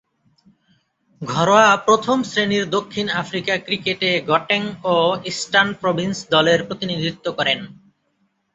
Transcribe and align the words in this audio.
ঘরোয়া 1.21 1.69
প্রথম-শ্রেণীর 1.85 2.65
দক্ষিণ 2.69 3.07
আফ্রিকা 3.21 3.53
ক্রিকেটে 3.57 4.11
গটেং 4.27 4.61
ও 4.85 4.95
ইস্টার্ন 5.25 5.69
প্রভিন্স 5.73 6.17
দলের 6.29 6.59
প্রতিনিধিত্ব 6.63 7.25
করেন। 7.31 7.59